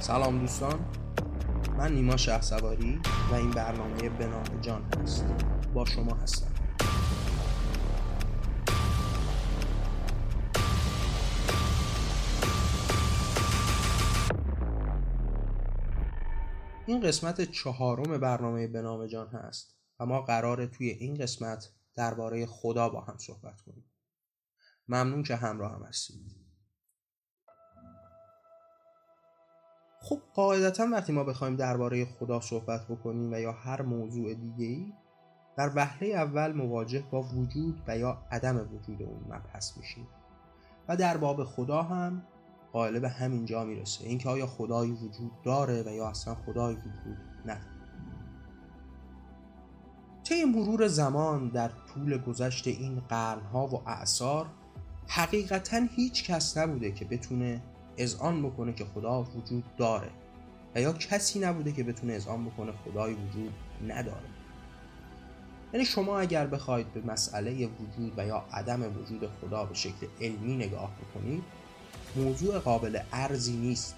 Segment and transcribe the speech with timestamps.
[0.00, 0.84] سلام دوستان.
[1.78, 3.00] من نیما شه سواری
[3.30, 5.24] و این برنامه به نام جان هست.
[5.74, 6.54] با شما هستم.
[16.86, 22.46] این قسمت چهارم برنامه به نام جان هست و ما قراره توی این قسمت درباره
[22.46, 23.90] خدا با هم صحبت کنیم.
[24.88, 26.39] ممنون که همراه هم هستید.
[30.02, 34.92] خب قاعدتا وقتی ما بخوایم درباره خدا صحبت بکنیم و یا هر موضوع دیگه ای
[35.56, 40.06] در وهله اول مواجه با وجود و یا عدم وجود اون مبحث میشیم.
[40.88, 42.22] و در باب خدا هم
[42.72, 44.04] قائل به همین جا می‌رسه.
[44.04, 47.80] اینکه آیا خدایی وجود داره و یا اصلا خدایی وجود نداره.
[50.24, 54.46] طی مرور زمان در طول گذشت این قرنها و اعثار
[55.08, 57.62] حقیقتا هیچ کس نبوده که بتونه
[57.96, 60.10] اذعان بکنه که خدا وجود داره.
[60.74, 63.52] و یا کسی نبوده که بتونه اذعان بکنه خدای وجود
[63.88, 64.28] نداره.
[65.72, 70.56] یعنی شما اگر بخواید به مسئله وجود و یا عدم وجود خدا به شکل علمی
[70.56, 71.42] نگاه بکنید
[72.16, 73.96] موضوع قابل ارزی نیست.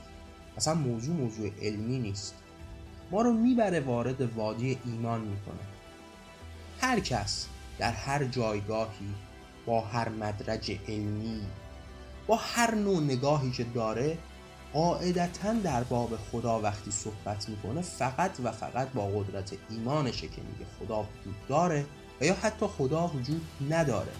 [0.56, 2.34] اصلا موضوع موضوع علمی نیست.
[3.10, 5.60] ما رو می‌بره وارد وادی ایمان می‌کنه.
[6.80, 7.46] هر کس
[7.78, 9.14] در هر جایگاهی
[9.66, 11.40] با هر مدرج علمی
[12.26, 14.18] با هر نوع نگاهی که داره
[14.72, 20.66] قاعدتا در باب خدا وقتی صحبت می‌کنه فقط و فقط با قدرت ایمانشه که میگه
[20.80, 21.86] خدا وجود داره
[22.20, 24.12] و یا حتی خدا وجود نداره.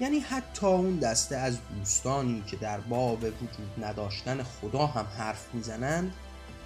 [0.00, 6.14] یعنی حتی اون دسته از دوستانی که در باب وجود نداشتن خدا هم حرف می‌زنند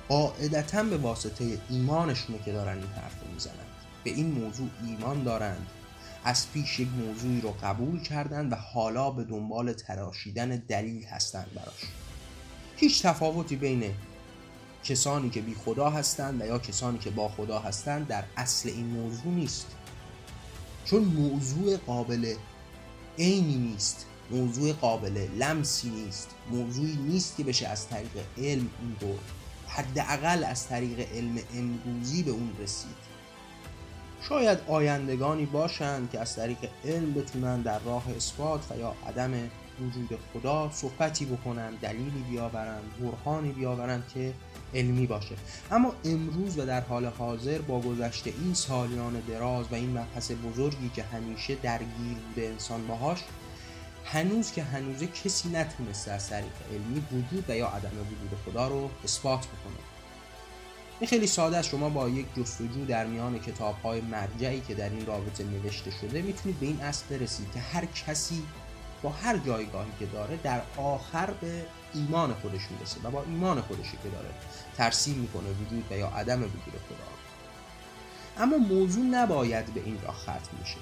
[0.09, 3.67] قاعدتا به واسطه ایمانشونه که دارن این حرف می‌زنند.
[4.05, 5.67] به این موضوع ایمان دارند.
[6.25, 11.93] از پیش یک موضوعی رو قبول کردن و حالا به دنبال تراشیدن دلیل هستند براش.
[12.77, 13.95] هیچ تفاوتی بین
[14.85, 18.87] کسانی که بی خدا هستند و یا کسانی که با خدا هستند در اصل این
[18.87, 19.67] موضوع نیست.
[20.85, 22.35] چون موضوع قابل
[23.19, 29.19] عینی نیست موضوع قابل لمسی نیست موضوعی نیست که بشه از طریق علم این
[29.69, 33.10] حداقل از طریق علم امروزی به اون رسید.
[34.29, 39.33] شاید آیندگانی باشند که از طریق علم بتونن در راه اثبات و یا عدم
[39.81, 44.33] وجود خدا صحبتی بکنن دلیلی بیاورند برهانی بیاورند که
[44.75, 45.35] علمی باشه.
[45.71, 50.91] اما امروز و در حال حاضر با گذشت این سالیان دراز و این مبحث بزرگی
[50.95, 53.25] که همیشه درگیر بوده انسان باهاش
[54.05, 58.91] هنوز که هنوزه کسی نتونسته از طریق علمی وجود و یا عدم وجود خدا رو
[59.05, 60.00] اثبات بکنه.
[61.01, 61.69] این خیلی ساده است.
[61.69, 66.23] شما با یک جستجو در میان کتاب های مرجعی که در این رابطه نوشته شده
[66.23, 68.43] می‌تونید به این اصل برسید که هر کسی
[69.03, 73.97] با هر جایگاهی که داره در آخر به ایمان خودش می‌رسه و با ایمان خودشی
[74.03, 74.29] که داره
[74.77, 78.45] ترسیم می‌کنه وجود و یا عدم وجود خدا.
[78.45, 80.77] اما موضوع نباید به این راه ختم میشه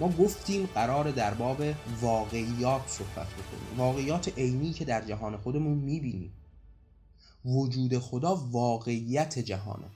[0.00, 1.62] ما گفتیم قرار در باب
[2.00, 3.76] واقعیات صحبت بکنیم.
[3.76, 6.32] واقعیات عینی که در جهان خودمون می‌بینیم.
[7.46, 9.86] وجود خدا واقعیت جهانه.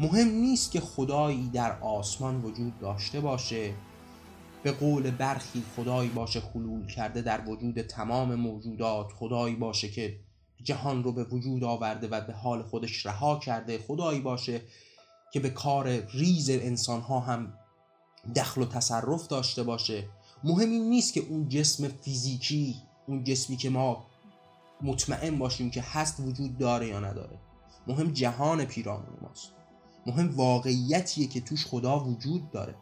[0.00, 3.74] مهم نیست که خدایی در آسمان وجود داشته باشه
[4.62, 10.16] به قول برخی خدایی باشه خلول کرده در وجود تمام موجودات خدایی باشه که
[10.62, 14.60] جهان رو به وجود آورده و به حال خودش رها کرده خدایی باشه
[15.32, 17.52] که به کار ریز انسان ها هم
[18.36, 20.04] دخل و تصرف داشته باشه.
[20.44, 22.74] مهم این نیست که اون جسم فیزیکی
[23.06, 24.06] اون جسمی که ما
[24.82, 27.38] مطمئن باشیم که هست وجود داره یا نداره.
[27.86, 29.52] مهم جهان پیرامون ماست.
[30.06, 32.74] مهم واقعیتیه که توش خدا وجود داره.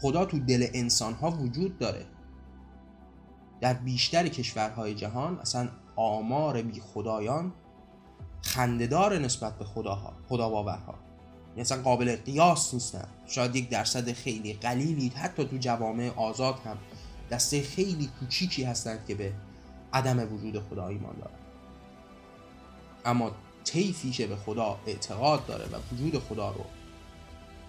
[0.00, 2.06] خدا تو دل انسان ها وجود داره.
[3.60, 7.52] در بیشتر کشورهای جهان اصلا آمار بی خدایان
[8.42, 10.94] خنددار نسبت به خداها خدا باورها
[11.48, 13.08] یعنی اصلا قابل قیاس نیستن.
[13.26, 16.78] شاید یک درصد خیلی قلیلی حتی تو جوامع آزاد هم
[17.30, 19.32] دسته خیلی کوچیکی هستند که به
[19.92, 21.34] عدم وجود خدا ایمان داره
[23.04, 23.32] اما
[23.64, 26.64] طیفی که به خدا اعتقاد داره و وجود خدا رو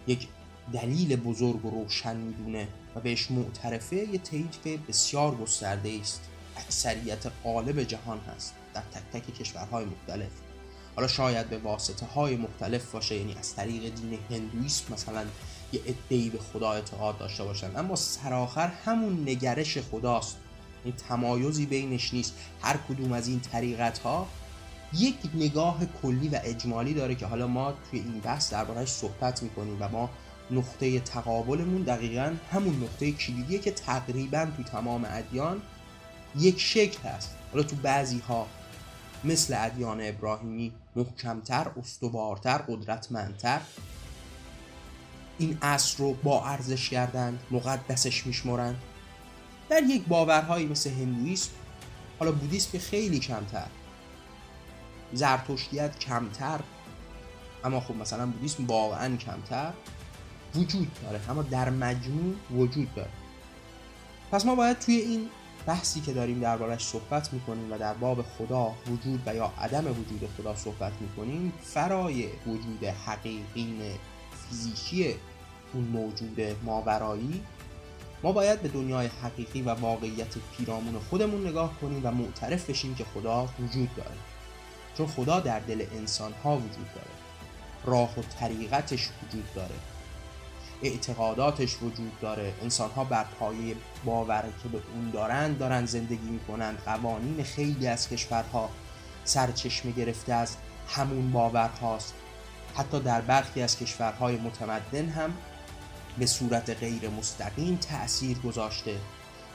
[0.08, 0.28] یک
[0.74, 6.22] دلیل بزرگ و روشن می‌دونه و بهش معترفه یه طیف بسیار گسترده است
[6.58, 8.54] اکثریت قالب جهان هست.
[8.74, 10.32] در تک تک کشورهای مختلف.
[10.96, 15.26] حالا شاید به واسطه های مختلف باشه یعنی از طریق دین هندویسم مثلا
[15.74, 17.76] یه ادهی به خدا اعتقاد داشته باشن.
[17.76, 20.38] اما سرآخر همون نگرش خداست.
[20.84, 22.34] این تمایزی بینش نیست.
[22.62, 24.28] هر کدوم از این طریقت ها
[24.94, 29.78] یک نگاه کلی و اجمالی داره که حالا ما توی این بحث دربارهش صحبت می‌کنیم
[29.80, 30.10] و ما
[30.52, 35.62] نقطه تقابلمون دقیقا همون نقطه کلیدیه که تقریبا تو تمام ادیان
[36.36, 37.36] یک شکل هست.
[37.52, 38.48] حالا تو بعضی ها
[39.24, 43.62] مثل ادیان ابراهیمی محکمتر استوارتر قدرتمندتر
[45.38, 48.76] این اصر رو با ارزش کردند مقدسش میشمرند
[49.70, 51.52] در یک باورهایی مثل هندویسم
[52.20, 53.68] حالا بودیسم که خیلی کمتر.
[55.14, 56.60] زرتشتیت کمتر.
[57.64, 59.74] اما خب مثلا بودیسم واقعا کمتر.
[60.56, 63.10] وجود داره اما در مجموع وجود داره.
[64.32, 65.30] پس ما باید توی این
[65.66, 70.30] بحثی که داریم دربارش صحبت می‌کنیم و در باب خدا وجود و یا عدم وجود
[70.38, 73.82] خدا صحبت می‌کنیم فرای وجود حقیقین
[74.50, 75.16] فیزیکی
[75.74, 77.42] اون موجود ماورایی
[78.24, 83.06] ما باید به دنیای حقیقی و واقعیت پیرامون خودمون نگاه کنیم و معترف بشیم که
[83.14, 84.16] خدا وجود داره.
[84.98, 87.08] چون خدا در دل انسان ها وجود داره.
[87.86, 89.76] راه و طریقتش وجود داره.
[90.84, 92.54] اعتقاداتش وجود داره.
[92.62, 93.76] انسان ها بر پایه
[94.06, 98.70] باور که به اون دارند دارن زندگی می‌کنند قوانین خیلی از کشورها
[99.26, 100.56] سرچشمه گرفته از
[100.88, 102.14] همون باورهاست.
[102.76, 105.34] حتی در برخی از کشورهای متمدن هم
[106.18, 108.98] به صورت غیر مستقیم تأثیر گذاشته.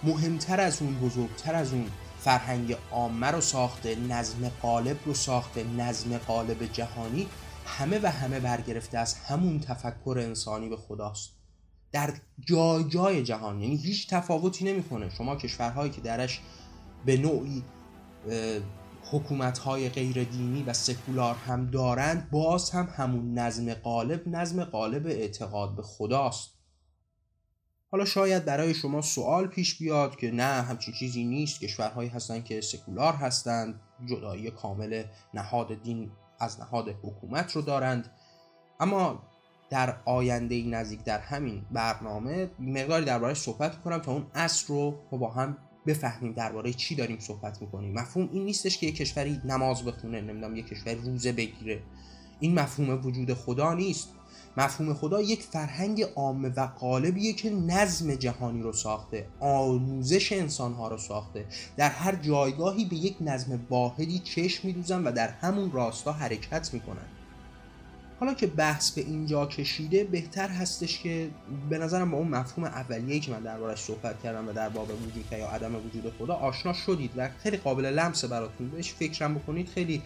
[0.02, 1.87] مهمتر از اون بزرگتر از اون
[2.20, 7.26] فرهنگ عامه رو ساخته نظم قالب رو ساخته نظم قالب جهانی
[7.66, 11.31] همه و همه برگرفته از همون تفکر انسانی به خداست.
[11.93, 12.14] در
[12.44, 15.10] جای جای جهان یعنی هیچ تفاوتی نمی‌کنه.
[15.10, 16.40] شما کشورهایی که درش
[17.06, 17.64] به نوعی
[19.10, 25.06] حکومت های غیر دینی و سکولار هم دارند باز هم همون نظم قالب نظم قالب
[25.06, 26.58] اعتقاد به خداست.
[27.90, 32.60] حالا شاید برای شما سوال پیش بیاد که نه همچین چیزی نیست کشورهایی هستند که
[32.60, 38.10] سکولار هستند جدایی کامل نهاد دین از نهاد حکومت رو دارند.
[38.81, 39.22] اما
[39.70, 45.31] در آینده نزدیک در همین برنامه مقداری دربارهش صحبت می‌کنم تا اون اصل رو با
[45.31, 45.58] هم
[45.88, 47.93] بفهمیم درباره چی داریم صحبت می‌کنیم.
[47.93, 51.82] مفهوم این نیستش که یک کشوری نماز بخونه نمی‌دونم یک کشوری روزه بگیره.
[52.40, 54.08] این مفهوم وجود خدا نیست.
[54.56, 60.99] مفهوم خدا یک فرهنگ عامه و غالبیه که نظم جهانی رو ساخته آموزش انسانها رو
[60.99, 61.44] ساخته.
[61.76, 67.06] در هر جایگاهی به یک نظم واحدی چشم میدوزن و در همون راستا حرکت می‌کنن.
[68.20, 71.31] حالا که بحث به اینجا کشیده بهتر هستش که
[71.70, 75.25] به نظرم با اون مفهوم اولیه‌ای که من دربارش صحبت کردم و در باب وجود
[75.32, 80.03] یا عدم وجود خدا آشنا شدید و خیلی قابل لمس براتون بهش فکرم بکنید خیلی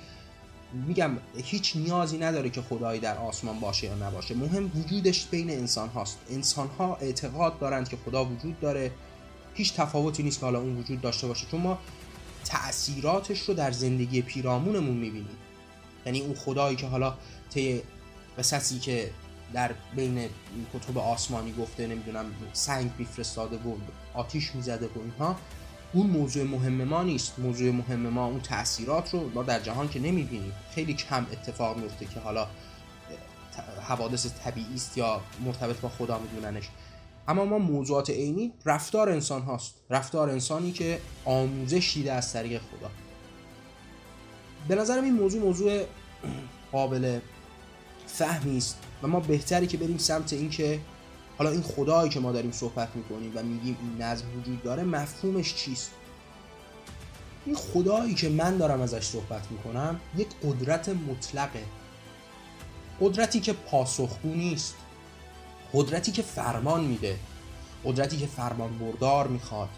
[0.86, 4.34] میگم هیچ نیازی نداره که خدایی در آسمان باشه یا نباشه.
[4.34, 6.18] مهم وجودش بین انسان هاست.
[6.30, 8.90] انسان ها اعتقاد دارند که خدا وجود داره.
[9.54, 11.46] هیچ تفاوتی نیست که حالا اون وجود داشته باشه.
[11.50, 11.78] چون ما
[12.44, 15.36] تأثیراتش رو در زندگی پیرامونمون می‌بینیم.
[16.06, 17.14] یعنی اون خدایی که حالا
[17.50, 17.82] طی
[18.38, 19.10] قصصی که
[19.54, 20.28] در بین
[20.74, 23.74] کتب آسمانی گفته نمی‌دونم سنگ میفرستاده و
[24.14, 25.36] آتیش می‌زده و اینها
[25.92, 27.38] اون موضوع مهم ما نیست.
[27.38, 30.52] موضوع مهم ما اون تاثیرات رو ما در جهان که نمی‌بینیم.
[30.74, 32.46] خیلی کم اتفاق میفته که حالا
[33.88, 36.68] حوادث طبیعی است یا مرتبط با خدا میدوننش.
[37.28, 39.74] اما ما موضوعات عینی رفتار انسان هاست.
[39.90, 42.90] رفتار انسانی که آموزش دیده از طریق خدا.
[44.68, 45.84] به نظرم این موضوع موضوع
[46.72, 47.20] قابل
[48.12, 50.80] فهمی است و ما بهتری که بریم سمت اینکه
[51.38, 55.54] حالا این خدایی که ما داریم صحبت می‌کنیم و میگیم این نظم وجود داره مفهومش
[55.54, 55.90] چیست؟
[57.46, 61.64] این خدایی که من دارم ازش صحبت می‌کنم یک قدرت مطلقه.
[63.00, 64.74] قدرتی که پاسخگو نیست.
[65.72, 67.18] قدرتی که فرمان میده.
[67.84, 69.68] قدرتی که فرمان بردار می‌خواد.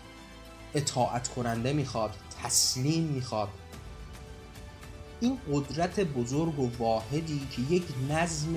[0.75, 2.15] اطاعت کننده می‌خواد.
[2.43, 3.49] تسلیم می‌خواد.
[5.25, 8.53] این قدرت بزرگ و واحدی که یک نظم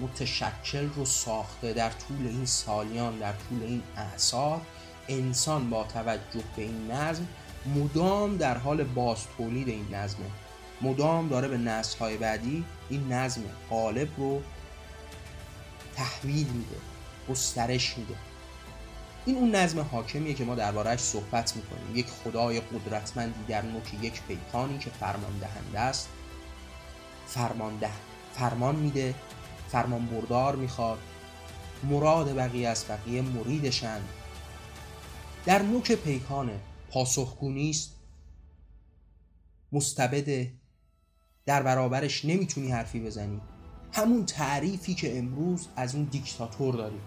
[0.00, 4.60] متشکل رو ساخته در طول این سالیان در طول این اعصار
[5.08, 7.26] انسان با توجه به این نظم
[7.76, 10.26] مدام در حال باز تولید این نظمه.
[10.80, 14.42] مدام داره به نسل های بعدی این نظم غالب رو
[15.96, 16.76] تحویل میده
[17.28, 18.14] گسترش میده.
[19.28, 21.96] این اون نظم حاکمیه که ما دربارهش صحبت می‌کنیم.
[21.96, 26.08] یک خدای قدرتمندی در نوک یک پیکانی که فرمان دهنده است.
[27.26, 27.90] فرمان ده
[28.34, 29.14] فرمان میده
[29.68, 30.98] فرمان بردار می‌خواد.
[31.82, 34.00] مراد بقیه است بقیه مریدشن.
[35.46, 37.94] در نوک پیکانه پاسخگو نیست
[39.72, 40.52] مستبده
[41.46, 43.40] در برابرش نمی‌تونی حرفی بزنی.
[43.92, 47.00] همون تعریفی که امروز از اون دیکتاتور داریم.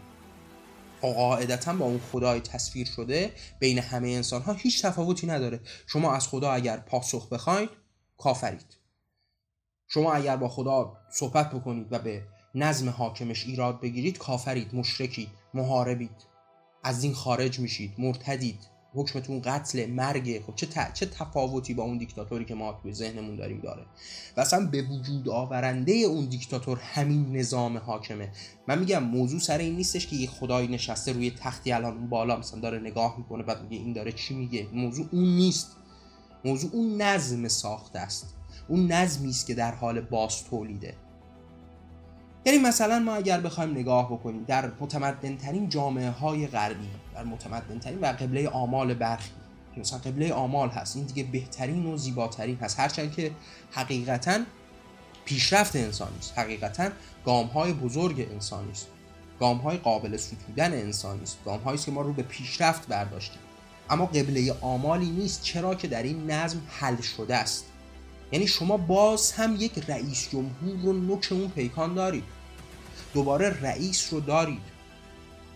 [1.08, 5.60] قاعدتا با اون خدای تصویر شده بین همه انسان ها هیچ تفاوتی نداره.
[5.88, 7.70] شما از خدا اگر پاسخ بخواید
[8.18, 8.78] کافرید.
[9.88, 12.24] شما اگر با خدا صحبت بکنید و به
[12.56, 16.32] نظم حاکمش ایراد بگیرید کافرید مشرکید محاربید.
[16.84, 18.71] از این خارج میشید مرتدید.
[18.94, 23.60] حکمتون قتل مرگ خب چه, چه تفاوتی با اون دیکتاتوری که ما توی ذهنمون داریم
[23.60, 23.86] داره؟
[24.38, 28.32] و اصلا به وجود آورنده اون دیکتاتور همین نظام حاکمه.
[28.68, 32.60] من میگم موضوع سر این نیستش که یه خدایی نشسته روی تختی الان بالا مثلا
[32.60, 34.68] داره نگاه می‌کنه بعد میگه این داره چی میگه.
[34.74, 35.76] موضوع اون نیست.
[36.46, 38.36] موضوع اون نظم ساخته است.
[38.68, 40.96] اون نظمی است که در حال باز تولیده
[42.46, 48.06] یعنی مثلا ما اگر بخوایم نگاه بکنیم در متمدنترین جامعه های غربی در متمدنترین و
[48.06, 49.32] قبله آمال برخی
[49.78, 52.80] مثلا قبله آمال هست این دیگه بهترین و زیباترین هست.
[52.80, 53.32] هرچند که
[53.72, 54.40] حقیقتا
[55.26, 56.40] پیشرفت انسانی است.
[56.40, 56.90] حقیقتا
[57.26, 58.88] گام های بزرگ انسانی است.
[59.40, 61.38] گام های قابل ستودن انسانی است.
[61.46, 63.42] گام هایی که ما رو به پیشرفت برداشتیم
[63.90, 67.66] اما قبله آمالی نیست چرا که در این نظم حل شده است.
[68.32, 72.24] یعنی شما باز هم یک رئیس جمهور رو نوک اون پیکان دارید.
[73.14, 74.72] دوباره رئیس رو دارید.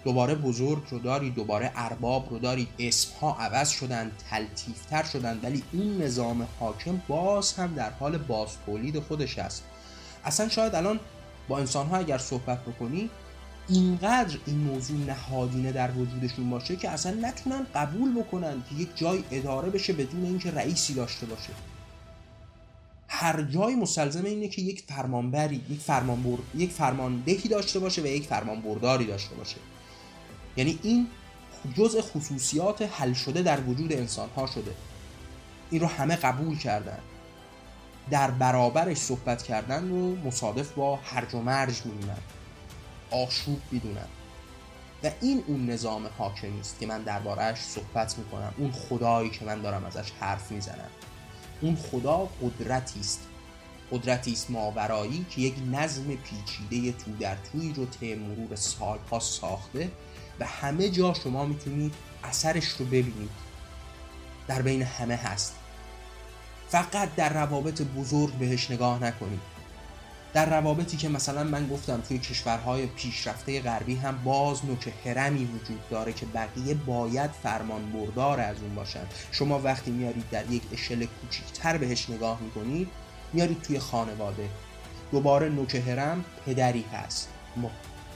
[0.04, 2.68] دوباره بزرگ رو دارید دوباره ارباب رو دارید.
[2.80, 8.50] اسم ها عوض شدن تلتیفتر شدن ولی این نظام حاکم باز هم در حال باز
[8.66, 9.64] تولید خودش است.
[10.26, 11.00] اصلا شاید الان
[11.48, 13.10] با انسان ها اگر صحبت بکنی
[13.68, 19.24] اینقدر این موضوع نهادینه در وجودشون باشه که اصلا نتونن قبول بکنن که یک جای
[19.32, 21.50] اداره بشه بدون اینکه رئیسی داشته باشه.
[23.18, 28.28] هر جای مستلزم اینه که یک فرمانبری یک فرمان یک فرماندهی داشته باشه و یک
[28.28, 29.58] فرمانبرداری داشته باشه.
[30.58, 31.08] یعنی این
[31.78, 34.72] جزء خصوصیات حل شده در وجود انسان ها شده.
[35.70, 37.00] این رو همه قبول کردن.
[38.10, 42.18] در برابرش صحبت کردن رو مصادف با هرج و مرج می‌بینن
[43.12, 44.08] آشوب می‌دونن.
[45.04, 49.62] و این اون نظام حاکمی است که من دربارهش صحبت می‌کنم اون خدایی که من
[49.62, 50.90] دارم ازش حرف می‌زنم.
[51.62, 53.20] اون خدا قدرتی است.
[53.92, 59.92] قدرتی است ماورایی که یک نظم پیچیده تو در توی رو طی مرور سالها ساخته
[60.40, 61.94] و همه جا شما می‌تونید
[62.24, 63.30] اثرش رو ببینید.
[64.48, 65.56] در بین همه هست.
[66.70, 69.55] فقط در روابط بزرگ بهش نگاه نکنید.
[70.36, 75.90] در روابطی که مثلا من گفتم توی کشورهای پیشرفته غربی هم باز نوک هرمی وجود
[75.90, 79.06] داره که بقیه باید فرمان بردار از اون باشن.
[79.32, 82.88] شما وقتی میارید در یک اشل کوچیکتر بهش نگاه می‌کنید
[83.34, 84.50] میارید توی خانواده.
[85.12, 87.30] دوباره نوک هرم پدری هست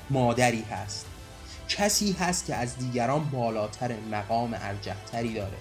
[0.09, 1.05] مادری هست.
[1.69, 5.57] کسی هست که از دیگران بالاتر مقام ارجحتری داره.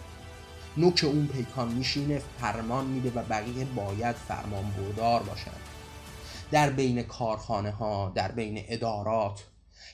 [0.77, 5.78] نوک اون پیکان میشینه فرمان میده و بقیه باید فرمان بردار باشن.
[6.51, 9.45] در بین کارخانه ها در بین ادارات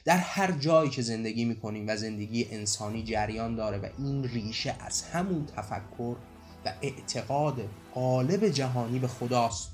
[0.05, 5.03] در هر جایی که زندگی می‌کنیم و زندگی انسانی جریان داره و این ریشه از
[5.03, 6.17] همون تفکر
[6.65, 9.71] و اعتقاد قالب جهانی به خداست.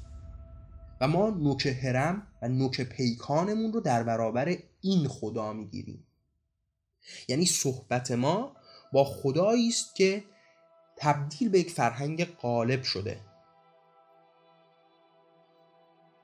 [1.00, 6.06] و ما نوک هرم و نوک پیکانمون رو در برابر این خدا می‌گیریم.
[7.28, 8.56] یعنی صحبت ما
[8.92, 10.24] با خدایی است که
[10.96, 13.20] تبدیل به یک فرهنگ غالب شده.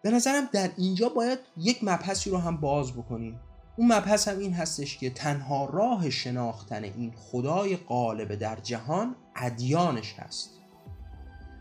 [0.03, 3.41] به نظرم در اینجا باید یک مبحثی رو هم باز بکنیم.
[3.77, 10.15] اون مبحث هم این هستش که تنها راه شناختن این خدای قالب در جهان ادیانش
[10.19, 10.51] هست.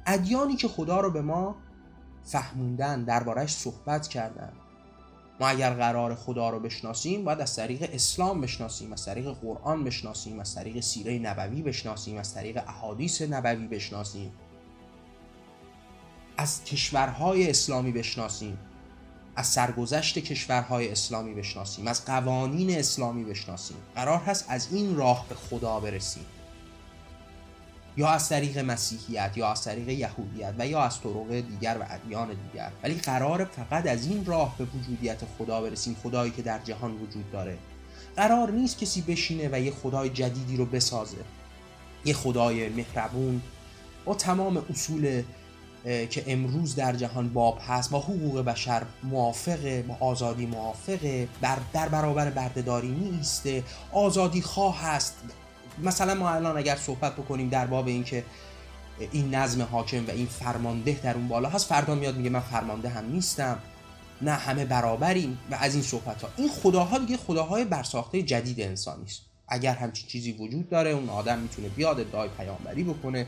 [0.05, 1.55] ادیانی که خدا رو به ما
[2.23, 4.53] فهموندن دربارش صحبت کردن.
[5.39, 10.39] ما اگر قرار خدا رو بشناسیم باید از طریق اسلام بشناسیم از طریق قرآن بشناسیم
[10.39, 14.31] از طریق سیره نبوی بشناسیم از طریق احادیث نبوی بشناسیم.
[16.37, 18.57] از کشورهای اسلامی بشناسیم.
[19.35, 21.87] از سرگذشت کشورهای اسلامی بشناسیم.
[21.87, 23.77] از قوانین اسلامی بشناسیم.
[23.95, 26.25] قرار هست از این راه به خدا برسیم.
[27.97, 32.27] یا از طریق مسیحیت یا از طریق یهودیت و یا از طرق دیگر و ادیان
[32.27, 32.71] دیگر.
[32.83, 37.31] ولی قرار فقط از این راه به وجودیت خدا برسیم خدایی که در جهان وجود
[37.31, 37.57] داره.
[38.15, 41.17] قرار نیست کسی بشینه و یه خدای جدیدی رو بسازه.
[42.05, 43.41] یه خدای مهربون.
[44.05, 45.23] با تمام اصول
[45.85, 51.89] که امروز در جهان باب هست با حقوق بشر موافقه با آزادی موافقه بر در
[51.89, 55.15] برابر بردهداری نیسته آزادی خواه هست
[55.83, 58.23] مثلا ما الان اگر صحبت بکنیم در باب اینکه
[59.11, 62.89] این نظم حاکم و این فرمانده در اون بالا هست فردا میاد میگه من فرمانده
[62.89, 63.59] هم نیستم.
[64.21, 69.03] نه همه برابریم و از این صحبت ها این خداها دیگه خداهای برساخته جدید انسانی
[69.03, 73.27] است اگر همچین چیزی وجود داره اون آدم می‌تونه بیاد ادعای پیامبری بکنه.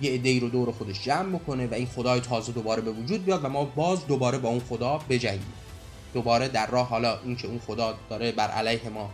[0.00, 3.44] یه عده رو دور خودش جمع بکنه و این خدای تازه دوباره به وجود بیاد
[3.44, 5.52] و ما باز دوباره با اون خدا بجنگیم.
[6.14, 9.10] دوباره در راه حالا اینکه اون خدا داره بر علیه ما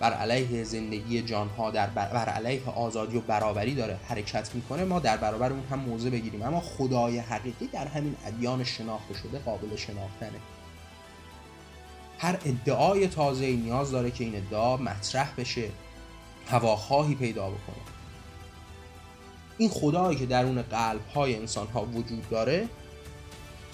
[0.00, 5.16] بر علیه زندگی جانها در بر علیه آزادی و برابری داره حرکت می‌کنه ما در
[5.16, 6.42] برابر اون هم موضع بگیریم.
[6.42, 10.38] اما خدای حقیقی در همین ادیان شناخته شده قابل شناختنه.
[12.18, 15.68] هر ادعای تازه نیاز داره که این ادعا مطرح بشه
[16.46, 18.01] هواخواهی پیدا بکنه.
[19.62, 22.68] این خدایی که درون قلب های انسان ها وجود داره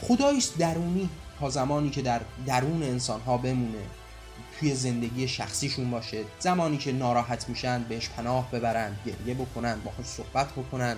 [0.00, 1.08] خدایی درونی
[1.40, 3.82] تا زمانی که در درون انسان ها بمونه
[4.60, 6.24] توی زندگی شخصیشون باشه.
[6.40, 10.96] زمانی که ناراحت میشن بهش پناه ببرن گریه بکنن با صحبت بکنن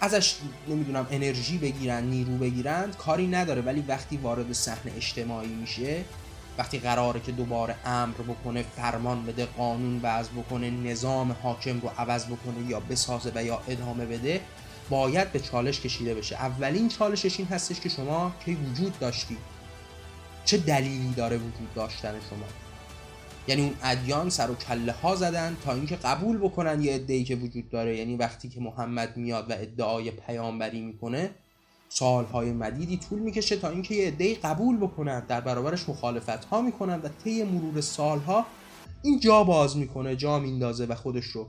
[0.00, 0.36] ازش
[0.68, 3.62] نمی‌دونم انرژی بگیرن نیرو بگیرن کاری نداره.
[3.62, 6.04] ولی وقتی وارد صحنه اجتماعی میشه
[6.58, 12.26] وقتی قراره که دوباره امر بکنه فرمان بده قانون وضع بکنه نظام حاکم رو عوض
[12.26, 14.40] بکنه یا بسازه و یا ادامه بده
[14.90, 16.36] باید به چالش کشیده بشه.
[16.36, 19.36] اولین چالشش این هستش که شما کی وجود داشتی؟
[20.44, 22.46] چه دلیلی داره وجود داشتن شما؟
[23.48, 27.34] یعنی اون ادیان سر و کله ها زدن تا اینکه قبول بکنن یه ادعی که
[27.34, 27.96] وجود داره.
[27.96, 31.30] یعنی وقتی که محمد میاد و ادعای پیامبری می‌کنه
[31.88, 37.00] سالهای مدیدی طول می‌کشه تا اینکه یه ادعی قبول بکنن در برابرش مخالفت ها می‌کنن
[37.00, 38.46] و طی مرور سالها
[39.02, 41.46] این جا باز می‌کنه جا میندازه و خودش رو.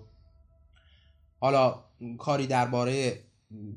[1.39, 1.75] حالا
[2.17, 3.19] کاری درباره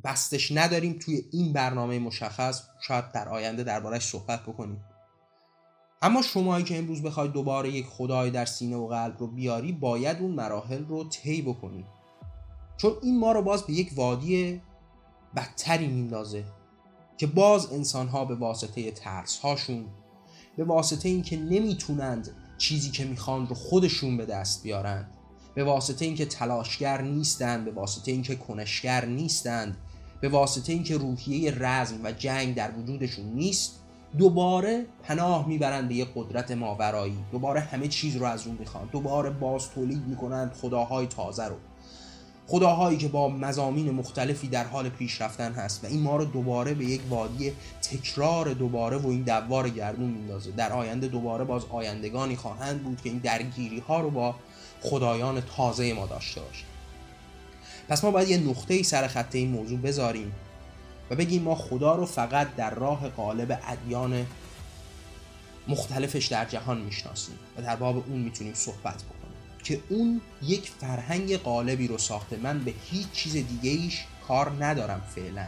[0.04, 4.84] بستش نداریم توی این برنامه مشخص شاید در آینده دربارهش صحبت بکنیم.
[6.02, 10.20] اما شمایی که امروز بخوای دوباره یک خدای در سینه و قلب رو بیاری باید
[10.20, 11.84] اون مراحل رو طی بکنی.
[12.76, 14.60] چون این ما رو باز به یک وادی
[15.36, 16.44] بدتری میندازه
[17.16, 19.84] که باز انسان ها به واسطه ترس هاشون
[20.56, 25.10] به واسطه اینکه نمی‌تونند چیزی که می‌خوان رو خودشون به دست بیارند
[25.54, 29.76] به واسطه اینکه تلاشگر نیستند به واسطه اینکه کنشگر نیستند
[30.20, 33.78] به واسطه اینکه روحیه رزم و جنگ در وجودشون نیست
[34.18, 39.30] دوباره پناه می‌برند به یک قدرت ماورایی دوباره همه چیز رو از اون می‌خوان دوباره
[39.30, 41.56] باز تولید می‌کنند خداهای تازه رو.
[42.52, 46.84] خداهایی که با مزامین مختلفی در حال پیشرفتن هست و این ما رو دوباره به
[46.84, 50.50] یک وادی تکرار دوباره و این دوار گردون میندازه.
[50.50, 54.34] در آینده دوباره باز آیندگانی خواهند بود که این درگیری ها رو با
[54.82, 56.64] خدایان تازه ما داشته باشه
[57.88, 60.32] پس ما باید یه نقطه سر خط این موضوع بذاریم
[61.10, 64.26] و بگیم ما خدا رو فقط در راه قالب ادیان
[65.68, 69.21] مختلفش در جهان می‌شناسیم و در باب اون می‌تونیم صحبت بکنیم.
[69.64, 72.36] که اون یک فرهنگ قالبی رو ساخته.
[72.36, 75.46] من به هیچ چیز دیگه ایش کار ندارم فعلا.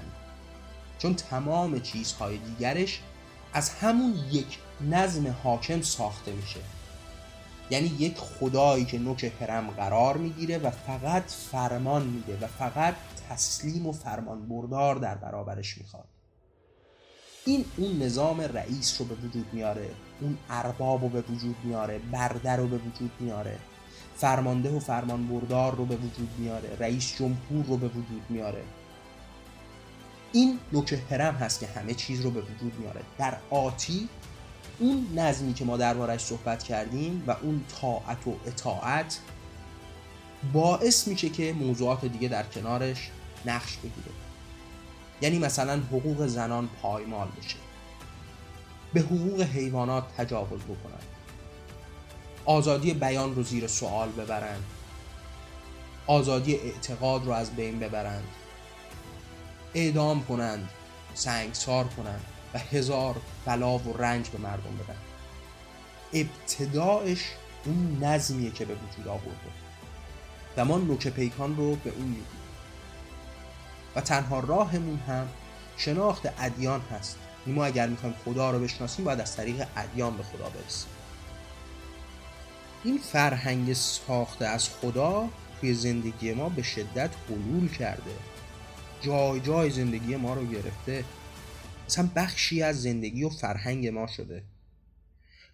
[0.99, 3.01] چون تمام چیزهای دیگرش
[3.53, 6.61] از همون یک نظم حاکم ساخته میشه.
[7.71, 12.95] یعنی یک خدایی که نوک هرم قرار می‌گیره و فقط فرمان میده و فقط
[13.31, 16.09] تسلیم و فرمان بردار در برابرش می‌خواد.
[17.47, 22.57] این اون نظام رئیس رو به وجود میاره اون ارباب رو به وجود میاره برده
[22.57, 23.59] رو به وجود میاره.
[24.17, 26.77] فرمانده و فرمان بردار رو به وجود میاره.
[26.79, 28.63] رئیس جمهور رو به وجود میاره.
[30.33, 33.01] این نوک هرم هست که همه چیز رو به وجود میاره.
[33.19, 34.09] در آتی
[34.79, 39.19] اون نظمی که ما دربارش صحبت کردیم و اون طاعت و اطاعت
[40.53, 43.11] باعث میشه که موضوعات دیگه در کنارش
[43.47, 44.13] نقش بگیره.
[45.21, 47.57] یعنی مثلا حقوق زنان پایمال بشه.
[48.93, 51.14] به حقوق حیوانات تجاوز بکنن.
[52.45, 54.65] آزادی بیان رو زیر سوال ببرند.
[56.07, 58.29] آزادی اعتقاد رو از بین ببرند.
[59.75, 60.69] اعدام کنند
[61.15, 64.97] سنگسار کنند و هزار بلا و رنج به مردم بدن.
[66.13, 67.25] ابتداعش
[67.65, 69.51] اون نظمیه که به وجود آورده.
[70.57, 72.27] و ما نوک پیکان رو به اون میدیم
[73.97, 75.29] و تنها راهمون هم
[75.77, 77.17] شناخت ادیان هست.
[77.47, 80.94] ما اگر می‌خوایم خدا رو بشناسیم باید از طریق ادیان به خدا برسیم.
[82.85, 85.29] این فرهنگ ساخته از خدا
[85.61, 88.11] توی زندگی ما به شدت حلول کرده.
[89.01, 91.05] جای جای زندگی ما رو گرفته.
[91.87, 94.43] اصلا بخشی از زندگی و فرهنگ ما شده.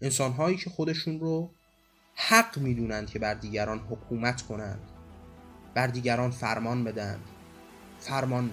[0.03, 1.51] انسان هایی که خودشون رو
[2.14, 4.81] حق می‌دونند که بر دیگران حکومت کنند
[5.75, 7.25] بر دیگران فرمان بدند.
[7.99, 8.51] فرمان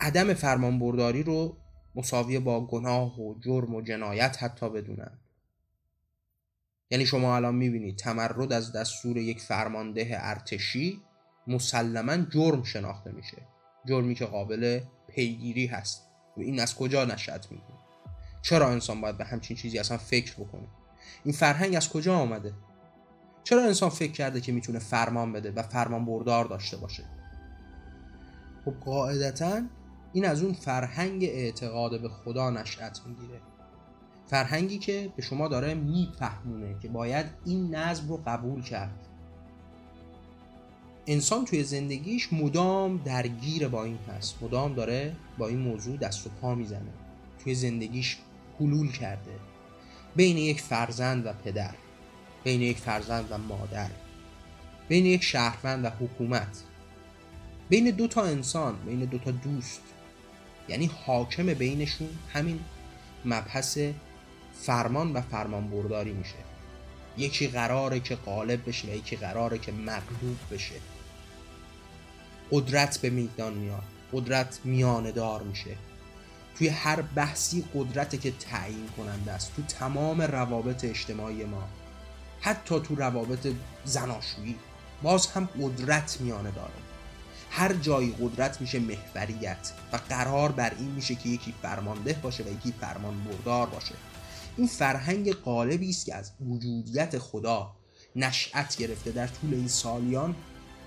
[0.00, 1.56] عدم فرمان برداری رو
[1.94, 5.23] مساویه با گناه و جرم و جنایت حتی بدونند.
[6.90, 11.02] یعنی شما الان می‌بینید تمرد از دستور یک فرمانده ارتشی
[11.46, 13.36] مسلما جرم شناخته میشه.
[13.86, 16.08] جرمی که قابل پیگیری هست.
[16.36, 17.78] و این از کجا نشأت می‌گیره
[18.42, 20.68] چرا انسان باید به همچین چیزی اصلا فکر بکنه؟
[21.24, 22.52] این فرهنگ از کجا آمده؟
[23.44, 27.04] چرا انسان فکر کرده که می‌تونه فرمان بده و فرمان بردار داشته باشه؟
[28.64, 29.62] خب قاعدتا
[30.12, 33.40] این از اون فرهنگ اعتقاد به خدا نشأت می‌گیره.
[34.26, 39.06] فرهنگی که به شما داره میفهمونه که باید این نظم رو قبول کرد.
[41.06, 44.42] انسان توی زندگیش مدام درگیر با این هست.
[44.42, 46.92] مدام داره با این موضوع دست و پا می‌زنه.
[47.44, 48.18] توی زندگیش
[48.60, 49.32] حلول کرده.
[50.16, 51.74] بین یک فرزند و پدر
[52.44, 53.90] بین یک فرزند و مادر
[54.88, 56.62] بین یک شهروند و حکومت
[57.68, 59.82] بین دو تا انسان بین دو تا دوست.
[60.68, 62.60] یعنی حاکم بینشون همین
[63.24, 63.78] مبحث
[64.60, 66.34] فرمان و فرمان برداری میشه.
[67.16, 70.74] یکی قراره که غالب بشه یکی قراره که مغلوب بشه.
[72.50, 73.82] قدرت به میدان میاد.
[74.12, 75.76] قدرت میانه دار میشه.
[76.58, 79.52] توی هر بحثی قدرت که تعیین کننده است.
[79.56, 81.68] تو تمام روابط اجتماعی ما.
[82.40, 83.48] حتی تو روابط
[83.84, 84.56] زناشویی.
[85.02, 86.74] باز هم قدرت میانه داره
[87.50, 89.72] هر جایی قدرت میشه محوریت.
[89.92, 93.94] و قرار بر این میشه که یکی فرمانده باشه و یکی فرمان بردار باشه.
[94.56, 97.76] این فرهنگ قالبی است که از وجودیت خدا
[98.16, 100.34] نشأت گرفته در طول این سالیان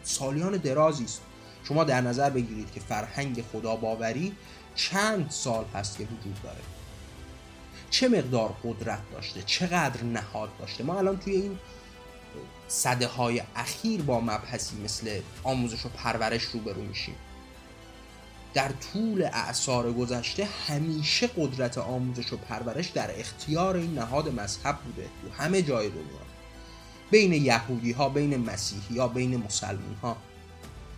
[0.04, 1.22] سالیان درازی است.
[1.64, 4.36] شما در نظر بگیرید که فرهنگ خدا باوری
[4.76, 6.60] چند سال هست که وجود داره.
[7.90, 11.60] چه مقدار قدرت داشته؟ چقدر نهاد داشته؟ ما الان توی این
[12.68, 17.16] صده های اخیر با مبحثی مثل آموزش و پرورش روبرو میشیم.
[18.58, 25.04] در طول اعثار گذشته همیشه قدرت آموزش و پرورش در اختیار این نهاد مذهب بوده
[25.04, 26.04] تو همه جای دنیا.
[27.12, 30.18] بین یهودی ها بین مسیحی ها بین مسلمان ها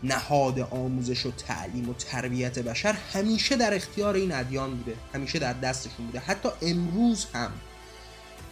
[0.03, 5.53] نهاد آموزش و تعلیم و تربیت بشر همیشه در اختیار این ادیان بوده همیشه در
[5.53, 6.19] دستشون بوده.
[6.19, 7.51] حتی امروز هم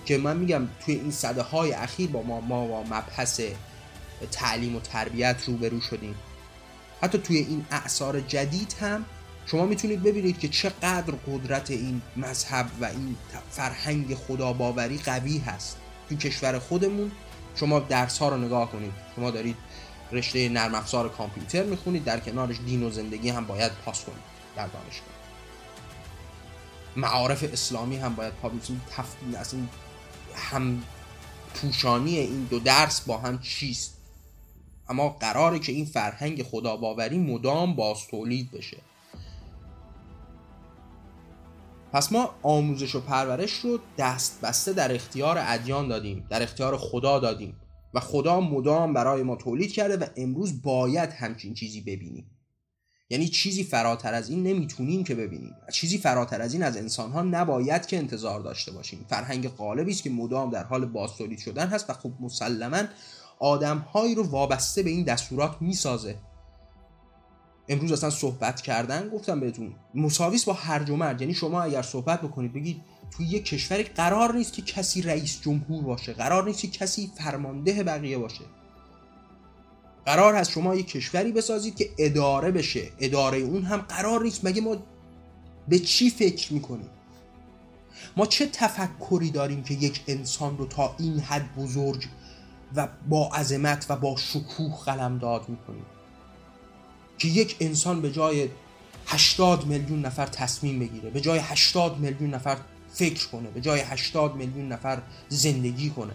[0.06, 3.42] که من میگم توی این صده های اخیر با ما, ما با مبحث
[4.32, 6.16] تعلیم و تربیت روبرو شدیم.
[7.02, 9.06] حتی توی این اعثار جدید هم
[9.46, 13.16] شما می‌تونید ببینید که چقدر قدرت این مذهب و این
[13.52, 15.78] فرهنگ خدا باوری قوی هست.
[16.10, 17.12] توی کشور خودمون
[17.56, 18.92] شما درس ها رو نگاه کنید.
[19.16, 19.56] شما دارید
[20.12, 24.24] رشته نرم افزار کامپیوتر می‌خونید در کنارش دین و زندگی هم باید پاس کنید
[24.56, 25.18] در دانشگاه.
[26.96, 28.52] معارف اسلامی هم باید پا
[28.98, 29.70] تفصیل از این
[30.36, 30.84] هم
[31.54, 33.97] پوشانی این دو درس با هم چیست؟
[34.90, 38.78] اما قراره که این فرهنگ خدا باوری مدام باز تولید بشه.
[41.94, 47.20] پس ما آموزش و پرورش رو دست بسته در اختیار ادیان دادیم در اختیار خدا
[47.20, 47.56] دادیم
[47.94, 52.32] و خدا مدام برای ما تولید کرده و امروز باید همچین چیزی ببینیم.
[53.10, 57.22] یعنی چیزی فراتر از این نمی‌تونیم که ببینیم چیزی فراتر از این از انسان ها
[57.22, 59.06] نباید که انتظار داشته باشیم.
[59.10, 62.84] فرهنگ قالبی است که مدام در حال بازتولید شدن هست و خب مسلما
[63.40, 66.16] آدمهایی رو وابسته به این دستورات می‌سازه.
[67.70, 69.76] امروز اصلا صحبت کردن گفتم بهتون.
[69.96, 74.54] مساویس با هرج و یعنی شما اگر صحبت بکنید بگید توی یک کشوری قرار نیست
[74.54, 76.14] که کسی رئیس جمهور باشه.
[76.14, 78.44] قرار نیست که کسی فرمانده بقیه باشه.
[80.06, 82.92] قرار هست شما یک کشوری بسازید که اداره بشه.
[83.00, 84.46] اداره اون هم قرار نیست.
[84.46, 84.78] مگه ما
[85.68, 86.90] به چی فکر می‌کنیم؟
[88.18, 92.06] ما چه تفکری داریم که یک انسان رو تا این حد بزرگ
[92.76, 95.86] و با عظمت و با شکوه قلمداد می‌کنیم
[97.18, 98.50] که یک انسان به جای
[99.08, 102.58] 80 میلیون نفر تصمیم بگیره به جای 80 میلیون نفر
[102.94, 106.14] فکر کنه به جای 80 میلیون نفر زندگی کنه.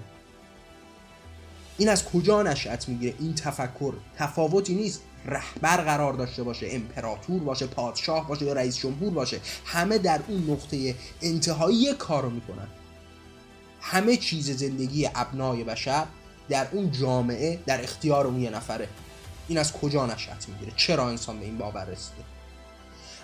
[1.78, 5.02] این از کجا نشأت می‌گیره؟ این تفکر تفاوتی نیست.
[5.26, 10.50] رهبر قرار داشته باشه امپراتور باشه پادشاه باشه یا رئیس جمهور باشه همه در اون
[10.50, 12.68] نقطه انتهایی کارو می‌کنن.
[13.80, 16.06] همه چیز زندگی ابنای بشر
[16.48, 18.88] در اون جامعه در اختیار اون یه نفره.
[19.48, 22.22] این از کجا نشأت می‌گیره؟ چرا انسان به این باور رسیده؟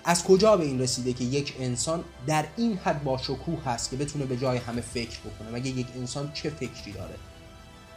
[0.05, 3.95] از کجا به این رسیده که یک انسان در این حد با شکوه هست که
[3.97, 7.15] بتونه به جای همه فکر بکنه؟ مگه یک انسان چه فکری داره؟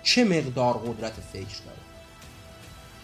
[0.02, 1.78] چه مقدار قدرت فکر داره؟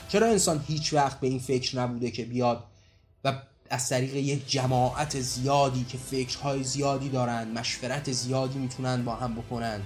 [0.09, 2.65] چرا انسان هیچ وقت به این فکر نبوده که بیاد
[3.25, 3.33] و
[3.71, 9.81] از طریق یک جماعت زیادی که فکرهای زیادی دارن مشورت زیادی می‌تونن با هم بکنن؟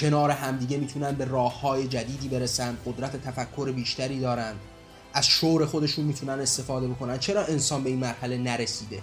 [0.00, 4.54] کنار همدیگه می‌تونن به راه های جدیدی برسن قدرت تفکر بیشتری دارن.
[5.14, 7.18] از شور خودشون می‌تونن استفاده بکنن.
[7.18, 9.02] چرا انسان به این مرحله نرسیده؟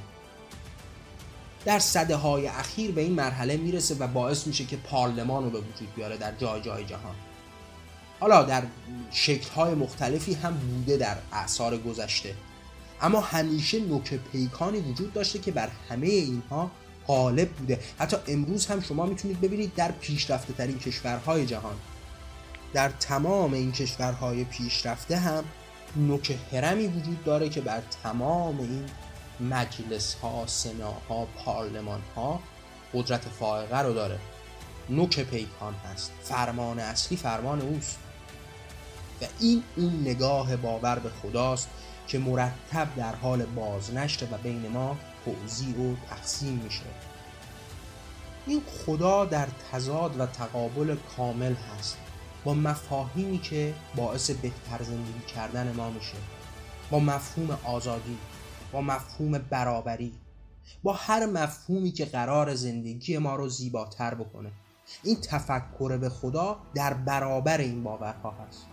[1.65, 5.59] در صده های اخیر به این مرحله می‌رسه و باعث میشه که پارلمان رو به
[5.59, 7.15] وجود بیاره در جای جای جهان.
[8.19, 8.63] حالا در
[9.11, 12.35] شکل های مختلفی هم بوده در اعثار گذشته.
[13.01, 16.71] اما همیشه نوک پیکانی وجود داشته که بر همه اینها
[17.07, 17.79] غالب بوده.
[17.99, 21.75] حتی امروز هم شما می‌تونید ببینید در پیشرفته ترین کشورهای جهان
[22.73, 25.43] در تمام این کشورهای پیشرفته هم
[25.95, 28.85] نوک هرمی وجود داره که بر تمام این
[29.49, 32.39] مجلس ها سناها پارلمان ها
[32.93, 34.19] قدرت فائقه رو داره.
[34.89, 36.11] نوک پیکان هست.
[36.23, 37.99] فرمان اصلی فرمان اوست.
[39.21, 41.69] و این اون نگاه باور به خداست
[42.07, 46.85] که مرتب در حال بازنشته و بین ما توضیح و تقسیم میشه.
[48.45, 51.97] این خدا در تضاد و تقابل کامل هست.
[52.43, 56.17] با مفاهیمی که باعث بهتر زندگی کردن ما میشه.
[56.91, 58.17] با مفهوم آزادی
[58.71, 60.13] با مفهوم برابری
[60.83, 64.51] با هر مفهومی که قرار زندگی ما رو زیباتر بکنه.
[65.03, 68.65] این تفکر به خدا در برابر این باورها هست.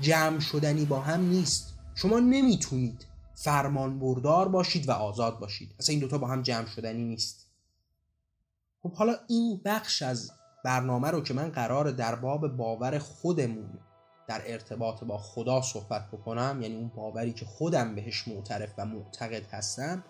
[0.00, 1.74] جمع شدنی با هم نیست.
[1.94, 3.06] شما نمی‌تونید
[3.36, 5.74] فرمان بردار باشید و آزاد باشید.
[5.78, 7.46] اصلا این دوتا با هم جمع شدنی نیست.
[8.82, 10.30] خب حالا این بخش از
[10.64, 13.78] برنامه رو که من قرار در باب باور خودمون
[14.28, 19.46] در ارتباط با خدا صحبت بکنم یعنی اون باوری که خودم بهش معترف و معتقد
[19.46, 20.04] هستم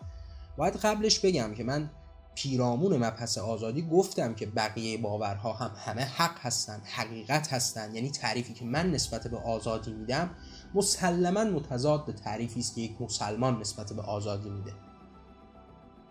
[0.56, 1.90] باید قبلش بگم که من
[2.34, 7.94] پیرامون مبحث آزادی گفتم که بقیه باورها هم همه حق هستن حقیقت هستن.
[7.94, 10.30] یعنی تعریفی که من نسبت به آزادی میدم
[10.74, 14.72] مسلما متضاد تعریفی است که یک مسلمان نسبت به آزادی میده.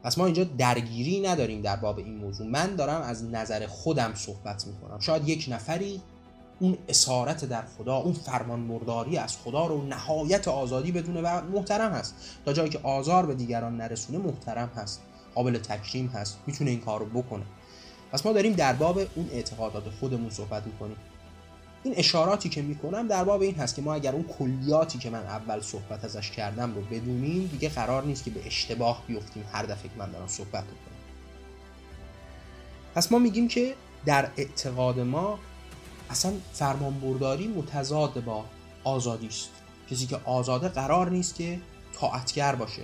[0.03, 2.47] پس ما اینجا درگیری نداریم در باب این موضوع.
[2.47, 4.99] من دارم از نظر خودم صحبت می‌کنم.
[4.99, 6.01] شاید یک نفری
[6.59, 11.91] اون اسارت در خدا اون فرمان مرداری از خدا رو نهایت آزادی بدونه و محترم
[11.91, 12.15] هست.
[12.45, 15.01] تا جایی که آزار به دیگران نرسونه محترم هست.
[15.35, 16.39] قابل تکریم هست.
[16.47, 17.43] می‌تونه این کار رو بکنه.
[18.11, 20.97] پس ما داریم در باب اون اعتقادات خودمون صحبت می‌کنیم.
[21.85, 25.19] این اشاراتی که می‌کنم در باب این هست که ما اگر اون کلیاتی که من
[25.19, 29.43] اول صحبت ازش کردم رو بدونیم دیگه قرار نیست که به اشتباه بیفتیم.
[29.53, 30.95] هر دفعه که من دارم صحبت می‌کنم.
[32.95, 35.39] پس ما میگیم که در اعتقاد ما
[36.09, 38.45] اصلا فرمانبرداری متضاد با
[38.83, 39.49] آزادی است.
[39.91, 41.59] کسی که آزاده قرار نیست که
[41.93, 42.81] طاعتگر باشه.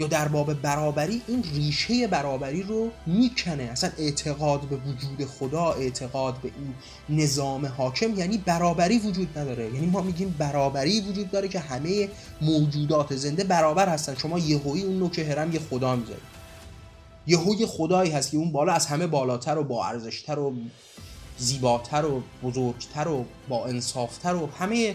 [0.00, 3.62] یا در باب برابری این ریشه برابری رو می‌کنه.
[3.62, 6.50] اصلا اعتقاد به وجود خدا اعتقاد به
[7.08, 9.64] این نظام حاکم یعنی برابری وجود نداره.
[9.64, 12.08] یعنی ما میگیم برابری وجود داره که همه
[12.40, 14.14] موجودات زنده برابر هستن.
[14.14, 16.40] شما یهویی اون نوک هرم یه خدا می‌ذارید
[17.26, 20.54] یهوی خدایی هست که اون بالا از همه بالاتر و با ارزشتر و
[21.38, 24.94] زیباتر و بزرگتر و با انصافتر و همه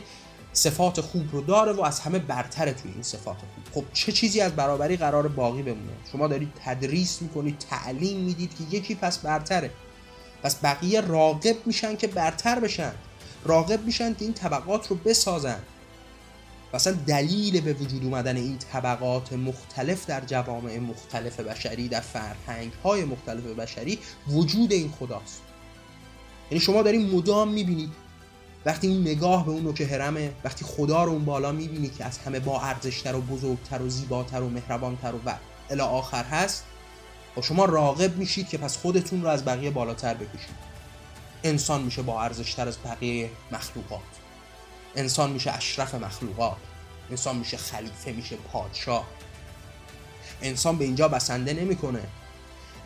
[0.56, 3.84] صفات خوب رو داره و از همه برتره توی این صفات خوب.
[3.84, 8.78] خب چه چیزی از برابری قرار باقی بمونه؟ شما دارید تدریس می‌کنید تعلیم می‌دید که
[8.78, 9.72] یکی پس برتره.
[10.44, 12.91] پس بقیه راقب میشن که برتر بشن.
[13.44, 15.60] راقب میشن که این طبقات رو بسازن.
[16.74, 23.06] مثلا دلیل به وجود اومدن این طبقات مختلف در جوامع مختلف بشری در فرهنگ های
[23.06, 25.41] مختلف بشری وجود این خداست.
[26.52, 28.05] یعنی شما دارین مدام می‌بینید
[28.65, 32.17] وقتی این نگاه به اون نوک هرمه وقتی خدا رو اون بالا می‌بینی که از
[32.17, 35.34] همه با ارزشتر و بزرگتر و زیباتر و مهربانتر و
[35.69, 36.63] الی آخر هست
[37.38, 40.56] و شما راغب میشید که پس خودتون رو از بقیه بالاتر بکشید.
[41.43, 43.99] انسان میشه با ارزشتر از بقیه مخلوقات.
[44.95, 46.58] انسان میشه اشرف مخلوقات.
[47.10, 49.06] انسان میشه خلیفه میشه پادشاه.
[50.41, 52.01] انسان به اینجا بسنده نمی‌کنه.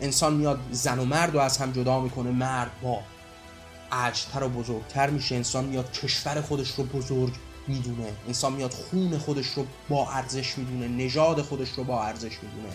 [0.00, 2.98] انسان میاد زن و مرد رو از هم جدا می‌کنه مرد با
[3.92, 5.34] عجتر و بزرگتر میشه.
[5.34, 7.32] انسان میاد کشور خودش رو بزرگ
[7.68, 8.12] می‌دونه.
[8.26, 10.88] انسان میاد خون خودش رو با ارزش می‌دونه.
[10.88, 12.74] نژاد خودش رو با ارزش می‌دونه.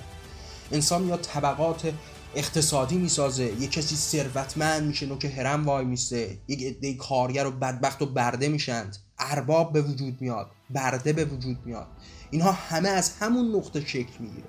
[0.72, 1.94] انسان میاد طبقات
[2.36, 3.44] اقتصادی می‌سازه.
[3.44, 6.38] یه کسی ثروتمند میشه نوک هرم وای میسته.
[6.48, 10.52] یک عده کارگر و بدبخت و برده میشند ارباب به وجود میاد.
[10.70, 11.88] برده به وجود میاد.
[12.32, 14.48] اینها همه از همون نقطه شکل می‌گیره.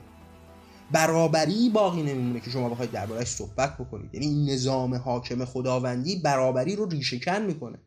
[0.93, 4.15] برابری باقی نمیمونه که شما بخواید دربارهش صحبت بکنید.
[4.15, 7.79] یعنی این نظام حاکم خداوندی برابری رو ریشهکن می‌کنه.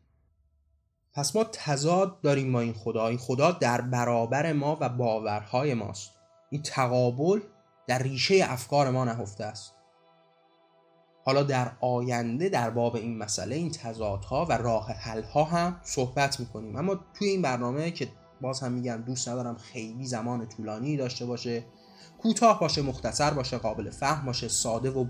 [1.14, 3.08] پس ما تضاد داریم با این خدا.
[3.08, 6.10] این خدا در برابر ما و باورهای ماست.
[6.50, 7.40] این تقابل
[7.86, 9.74] در ریشه افکار ما نهفته است.
[11.24, 16.76] حالا در آینده در باب این مسئله این تضادها و راه حلها هم صحبت می‌کنیم.
[16.76, 18.08] اما توی این برنامه که
[18.40, 21.64] باز هم میگم دوست ندارم خیلی زمان طولانی داشته باشه
[22.18, 25.06] کوتاه باشه مختصر باشه قابل فهم باشه ساده و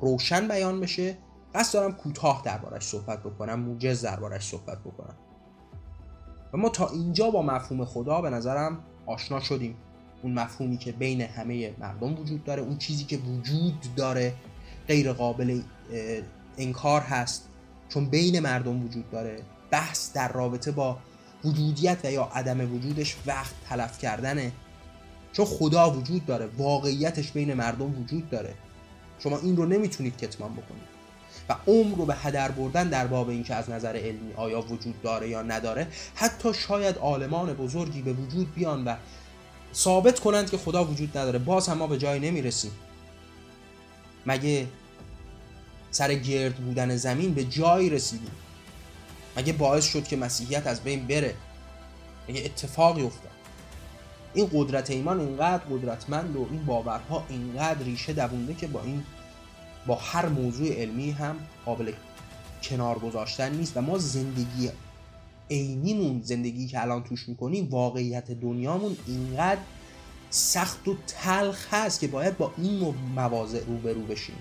[0.00, 1.16] روشن بیان بشه.
[1.54, 5.14] قصد دارم کوتاه دربارش صحبت بکنم موجز دربارش صحبت بکنم.
[6.52, 9.76] و ما تا اینجا با مفهوم خدا به نظرم آشنا شدیم.
[10.22, 14.34] اون مفهومی که بین همه مردم وجود داره اون چیزی که وجود داره
[14.88, 15.62] غیر قابل
[16.58, 17.48] انکار هست
[17.88, 19.42] چون بین مردم وجود داره.
[19.70, 20.98] بحث در رابطه با
[21.44, 24.52] وجودیت و یا عدم وجودش وقت تلف کردنه.
[25.32, 28.54] چون خدا وجود داره واقعیتش بین مردم وجود داره.
[29.18, 30.90] شما این رو نمی‌تونید کتمان بکنید.
[31.48, 35.28] و عمر رو به هدر بردن در باب اینکه از نظر علمی آیا وجود داره
[35.28, 38.96] یا نداره حتی شاید عالمان بزرگی به وجود بیان و
[39.74, 41.38] ثابت کنند که خدا وجود نداره.
[41.38, 42.72] باز هم ما به جای نمی‌رسیم.
[44.26, 44.66] مگه
[45.90, 48.30] سر گرد بودن زمین به جایی رسیدیم؟
[49.36, 51.34] مگه باعث شد که مسیحیت از بین بره؟
[52.28, 53.30] مگه اتفاقی افتاد؟
[54.34, 59.02] این قدرت ایمان اینقدر قدرتمند و این باورها اینقدر ریشه دوونده که با این
[59.86, 61.92] با هر موضوع علمی هم قابل
[62.62, 63.76] کنار گذاشتن نیست.
[63.76, 64.70] و ما زندگی
[65.50, 69.60] عینیمون زندگی که الان توش می‌کنیم واقعیت دنیامون اینقدر
[70.30, 74.36] سخت و تلخ هست که باید با این مواضع روبرو بشیم.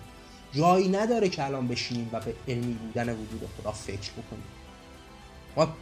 [0.53, 4.58] جایی نداره که الان بشینیم و به علمی بودن وجود خدا فکر بکنیم.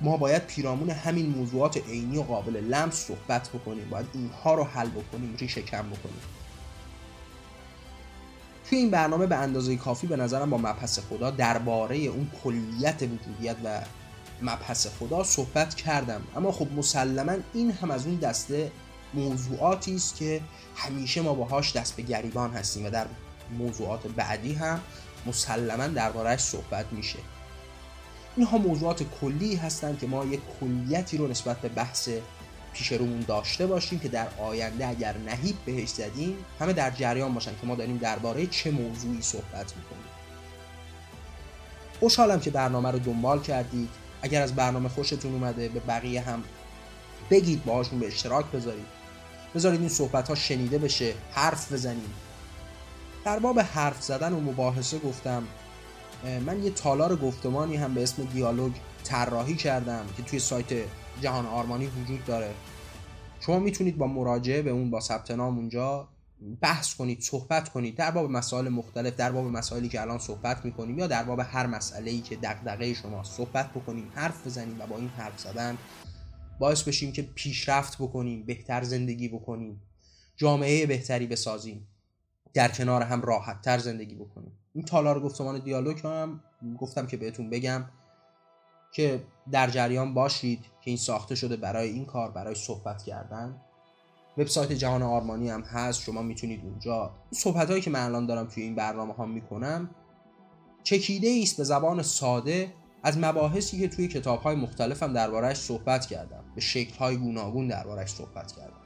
[0.02, 3.90] ما باید پیرامون همین موضوعات عینی و قابل لمس صحبت بکنیم.
[3.90, 6.22] باید اینها رو حل بکنیم ریشه کم بکنیم.
[8.70, 13.56] توی این برنامه به اندازه کافی به نظرم با مبحث خدا درباره اون کلیت وجودیت
[13.64, 13.82] و
[14.42, 16.22] مبحث خدا صحبت کردم.
[16.36, 18.72] اما خب مسلما این هم از اون دسته
[19.14, 20.42] موضوعاتی است که
[20.76, 23.06] همیشه ما باهاش دست به گریبان هستیم و در
[23.58, 24.82] موضوعات بعدی هم
[25.26, 27.20] مسلما دربارهش صحبت میشه.
[28.38, 32.10] اینها موضوعات کلی هستند که ما یک کلیتی رو نسبت به بحث
[32.74, 37.52] پیش رومون داشته باشیم که در آینده اگر نهیب بهش زدیم همه در جریان باشن
[37.62, 40.06] که ما داریم درباره چه موضوعی صحبت می‌کنیم.
[42.00, 43.90] خوشحالم که برنامه رو دنبال کردید.
[44.22, 46.44] اگر از برنامه خوشتون اومده به بقیه هم
[47.30, 48.86] بگید باهاشون به اشتراک بذارید.
[49.56, 52.14] بذارید این صحبت ها شنیده بشه حرف بزنیم.
[53.26, 55.44] در باب حرف زدن و مباحثه گفتم
[56.46, 58.72] من یه تالار گفتمانی هم به اسم دیالوگ
[59.04, 60.66] طراحی کردم که توی سایت
[61.22, 62.54] جهان آرمانی وجود داره.
[63.40, 66.08] شما می‌تونید با مراجعه به اون با ثبت نام اونجا
[66.62, 71.00] بحث کنید صحبت کنید در باب مسائل مختلف در باب مسائلی که الان صحبت می‌کنیم
[71.00, 74.98] یا در باب هر مسئله ای که دغدغه شما صحبت بکنیم حرف بزنیم و با
[74.98, 75.78] این حرف زدن
[76.60, 79.82] باعث بشیم که پیشرفت بکنیم بهتر زندگی بکنیم
[80.36, 81.88] جامعه بهتری بسازیم.
[82.54, 86.44] در کنار هم راحت تر زندگی بکنیم این تالار گفتمان دیالوگ هم
[86.80, 87.86] گفتم که بهتون بگم
[88.92, 93.62] که در جریان باشید که این ساخته شده برای این کار برای صحبت کردن.
[94.38, 97.12] وبسایت جهان آرمانی هم هست شما می‌تونید اونجا.
[97.32, 99.90] صحبت هایی که من الان دارم توی این برنامه ها می‌کنم
[100.84, 106.06] چکیده است به زبان ساده از مباحثی که توی کتاب های مختلف هم دربارهش صحبت
[106.06, 106.44] کردم.
[106.56, 108.82] به شکل های گوناگون دربارهش صحبت کردم.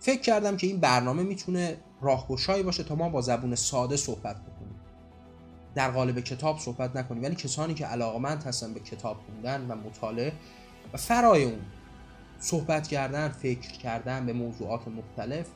[0.00, 4.80] فکر کردم که این برنامه می‌تونه راهگشایی باشه تا ما با زبون ساده صحبت بکنیم.
[5.74, 7.22] در قالب کتاب صحبت نکنیم.
[7.22, 10.32] ولی کسانی که علاقمند هستن به کتاب خوندن و مطالعه
[10.92, 11.60] و فرای اون
[12.40, 15.46] صحبت کردن فکر کردن به موضوعات مختلف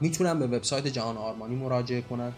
[0.00, 2.32] می‌تونن به وبسایت جهان آرمانی مراجعه کنن.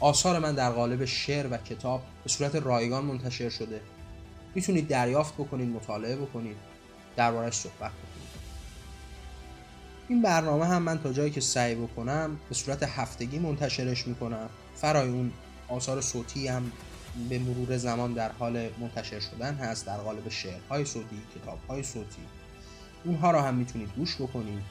[0.00, 3.80] آثار من در قالب شعر و کتاب به صورت رایگان منتشر شده.
[4.54, 6.56] می‌تونید دریافت بکنید مطالعه بکنید.
[7.16, 8.11] دربارش صحبت بکنید.
[10.08, 14.48] این برنامه هم من تا جایی که سعی بکنم به صورت هفتگی منتشرش می‌کنم.
[14.74, 15.32] فرای اون
[15.68, 16.72] آثار صوتی هم
[17.28, 22.22] به مرور زمان در حال منتشر شدن هست در قالب شعرهای صوتی کتابهای صوتی.
[23.04, 24.62] اونها را هم می‌تونید گوش بکنید.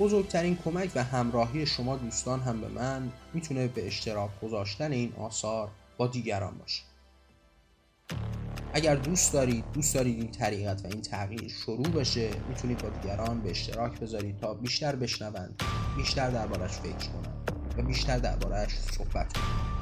[0.00, 5.68] بزرگترین کمک و همراهی شما دوستان هم به من می‌تونه به اشتراک گذاشتن این آثار
[5.96, 6.82] با دیگران باشه.
[8.72, 13.40] اگر دوست دارید دوست دارید این طریقت و این تغییر شروع بشه می‌تونید با دیگران
[13.40, 15.62] به اشتراک بذارید تا بیشتر بشنوند
[15.96, 19.78] بیشتر دربارش فکر کنند و بیشتر دربارش صحبت کنند.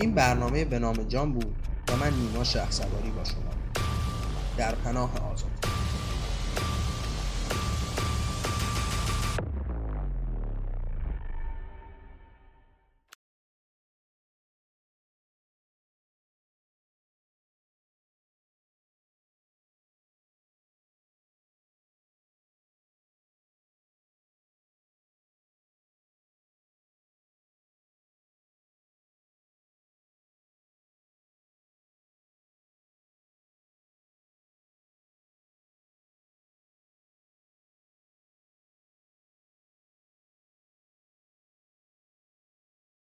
[0.00, 1.56] این برنامه به نام جان بود
[1.88, 3.50] و من نیما شهسواری با شما.
[4.56, 5.10] در پناه